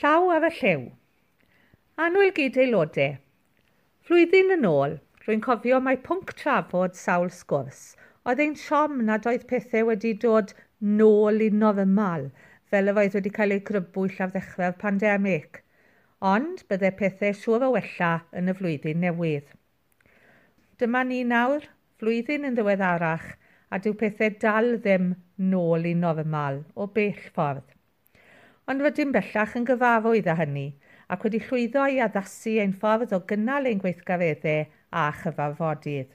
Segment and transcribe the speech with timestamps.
[0.00, 0.80] Llaw ar y lliw.
[2.04, 3.12] Anwyl gyd aelodau.
[4.06, 7.82] Flwyddyn yn ôl, rwy'n cofio mai pwnc trafod sawl sgwrs
[8.30, 10.54] oedd ein siom nad oedd pethau wedi dod
[11.02, 12.26] nôl i normal
[12.72, 15.60] fel y roedd wedi cael eu grybwyll ar ddechrau'r pandemig
[16.32, 19.46] ond byddai pethau siŵr o wella yn y flwyddyn newydd.
[20.82, 21.68] Dyma ni nawr,
[22.02, 23.30] flwyddyn yn ddiweddarach,
[23.70, 25.12] a dyw pethau dal ddim
[25.54, 27.68] nôl i normal o bell ffordd
[28.70, 30.66] ond rydym bellach yn gyfarwydd â hynny
[31.14, 34.64] ac wedi llwyddo i addasu ein ffordd o gynnal ein gweithgareddau
[35.00, 36.12] a chyfarfodydd.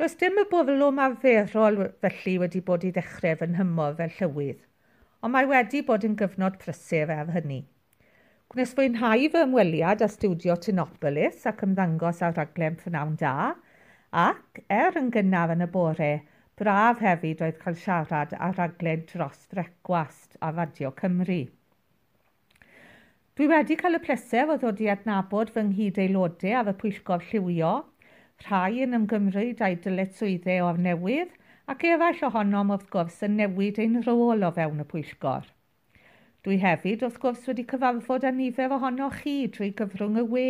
[0.00, 4.62] Does dim y bwrlwm arferol felly wedi bod i ddechrau fy nhymor fel llywydd,
[5.20, 7.60] ond mae wedi bod yn gyfnod prysur ar hynny.
[8.50, 13.34] Gwnes fwynhau fy ymweliad â studio Tinopolis ac ymddangos ar raglen prynawn da,
[14.24, 16.14] ac er yn gynnar yn y bore,
[16.60, 21.38] Braf hefyd oedd cael siarad ar raglen dros brecwast a Radio Cymru.
[23.38, 27.24] Dwi wedi cael y plesau o ddod i adnabod fy nghyd aelodau a fy pwyllgor
[27.30, 27.70] lliwio,
[28.44, 31.32] rhai yn ymgymryd a'u dyletswyddau o'r newydd
[31.76, 35.48] ac efall ohonom wrth gwrs yn newid ein rôl o fewn y pwyllgor.
[36.44, 40.48] Dwi hefyd wrth gwrs wedi cyfarfod â nifer ohonoch chi drwy gyfrwng y we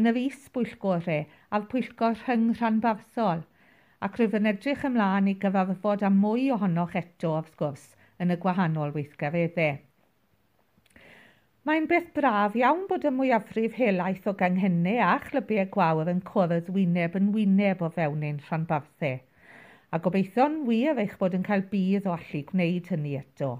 [0.00, 3.50] yn yr is bwyllgorau a'r pwyllgor rhyng rhanbarthol
[4.02, 7.84] ac rwyf yn edrych ymlaen i gyfarfod am mwy ohonoch eto wrth gwrs
[8.24, 9.76] yn y gwahanol weithgareddau.
[11.68, 16.72] Mae'n beth braf iawn bod y mwyafrif helaeth o ganghennau a chlybiau gwawr yn cwrdd
[16.74, 19.20] wyneb yn wyneb o fewn ein rhanbarthau,
[19.94, 23.52] a gobeithio'n wir eich bod yn cael bydd o allu gwneud hynny eto.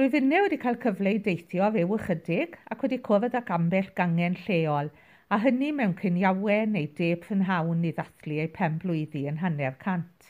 [0.00, 4.40] Rwyf unnau wedi cael cyfle i deithio ryw ychydig ac wedi cwrdd ac ambell gangen
[4.46, 4.92] lleol–
[5.34, 10.28] a hynny mewn cyniawen neu de prynhawn i ddathlu eu penblwyddi yn hanner cant,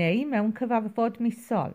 [0.00, 1.74] neu mewn cyfarfod misol.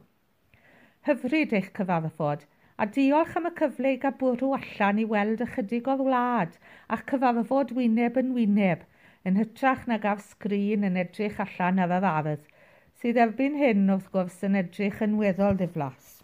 [1.06, 2.48] Hyfryd eich cyfarfod
[2.82, 6.58] a diolch am y cyfle i gael bwrw allan i weld ychydig o'r wlad
[6.98, 8.90] a'ch cyfarfod wyneb yn wyneb
[9.30, 12.50] yn hytrach nag ar sgrin yn edrych allan ar yr ardd,
[12.98, 16.15] sydd erbyn hyn wrth gwrs yn edrych yn weddol ddiflas.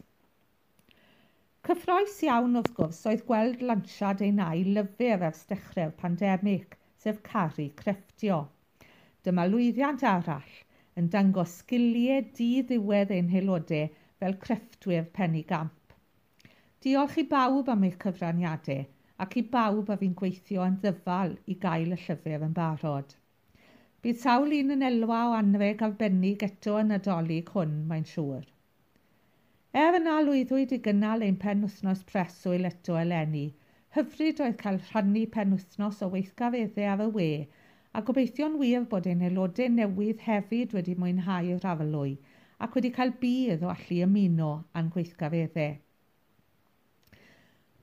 [1.68, 6.72] Cyffroes iawn wrth gwrs oedd gweld lansiad ein nai lyfr ers dechrau'r pandemig,
[7.04, 8.38] sef caru crefftio.
[9.28, 10.56] Dyma lwyddiant arall
[11.02, 13.92] yn dangos sgiliau di-ddiwedd ein haelodau
[14.24, 15.94] fel crefftwyr penny gamp.
[16.86, 18.82] Diolch i bawb am eich cyfraniadau
[19.28, 23.14] ac i bawb a fi'n gweithio yn ddyfal i gael y llyfr yn barod.
[24.02, 28.50] Bydd sawl un yn elwa o anreg arbennig eto yn adolyg hwn, mae'n siŵr.
[29.80, 33.44] Er yna lwyddwyd i gynnal ein penwthnos preswyl eto eleni.
[33.96, 37.28] Hyfryd oedd cael rhannu penwthnos o weithgareddau ar y we
[37.96, 42.12] a gobeithio'n wir bod ein aelodau newydd hefyd wedi mwynhau y rafylwy
[42.68, 44.52] ac wedi cael bydd o allu ymuno
[44.82, 45.80] â'n gweithgareddau.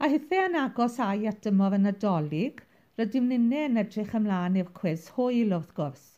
[0.04, 2.60] A hithau yn agos ai at dymor yn nadolig,
[3.00, 6.08] rydym ninnau yn edrych ymlaen i'r cwis hwyl wrth gwrs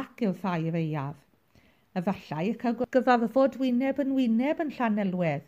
[0.00, 1.20] ac i'r ffair eiaf
[1.98, 5.46] efallai cael gyfarfod wyneb yn wyneb yn Llanelwedd,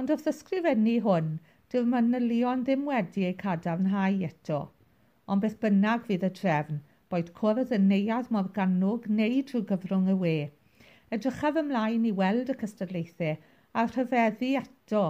[0.00, 1.28] ond wrth ysgrifennu hwn,
[1.72, 4.58] dyw'r manylion ddim wedi eu cadarnhau eto.
[5.30, 6.80] Ond beth bynnag fydd y trefn,
[7.12, 10.34] boed cwrdd yn neuad mor ganwg neu drwy gyfrwng y we.
[11.14, 13.38] Edrychaf ymlaen i weld y cystadlaethau
[13.74, 15.04] a rhyfeddu eto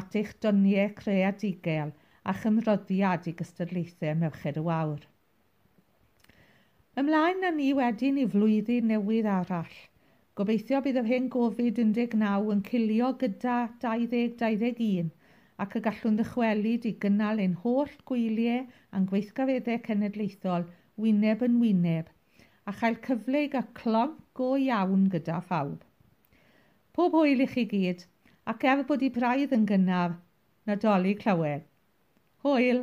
[0.00, 5.02] at eich doniau creadigol a chymroddiad i gystadlaethau Merched y Wawr.
[7.00, 9.74] Ymlaen na ni wedyn i flwyddyn newydd arall–
[10.38, 12.22] Gobeithio bydd yr hen Gofid-19
[12.52, 15.10] yn cilio gyda 2021
[15.64, 18.64] ac y gallwn ddychwelyd i gynnal ein holl gwyliau
[18.98, 20.66] a'n gweithgareddau cenedlaethol
[21.04, 22.10] wyneb yn wyneb
[22.72, 25.78] a chael cyfle i gael clonc go iawn gyda phawb.
[26.98, 28.02] Pob hwyl i chi gyd
[28.54, 30.18] ac er bod i braidd yn gynnar,
[30.66, 31.70] nadolig clywed.
[32.42, 32.82] Hwyl!